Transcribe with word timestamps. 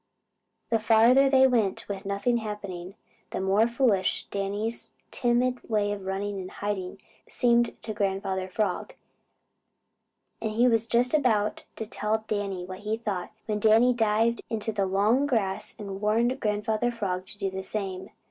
The 0.71 0.79
farther 0.79 1.29
they 1.29 1.45
went 1.45 1.87
with 1.87 2.07
nothing 2.07 2.37
happening, 2.37 2.95
the 3.29 3.39
more 3.39 3.67
foolish 3.67 4.23
Danny's 4.31 4.89
timid 5.11 5.61
way 5.69 5.91
of 5.91 6.07
running 6.07 6.39
and 6.39 6.49
hiding 6.49 6.99
seemed 7.27 7.79
to 7.83 7.93
Grandfather 7.93 8.47
Frog, 8.47 8.95
and 10.41 10.53
he 10.53 10.67
was 10.67 10.87
just 10.87 11.13
about 11.13 11.65
to 11.75 11.85
tell 11.85 12.25
Danny 12.27 12.61
just 12.63 12.69
what 12.69 12.79
he 12.79 12.97
thought, 12.97 13.29
when 13.45 13.59
Danny 13.59 13.93
dived 13.93 14.41
into 14.49 14.71
the 14.71 14.87
long 14.87 15.27
grass 15.27 15.75
and 15.77 16.01
warned 16.01 16.39
Grandfather 16.39 16.89
Frog 16.89 17.27
to 17.27 17.37
do 17.37 17.51
the 17.51 17.61
same. 17.61 18.09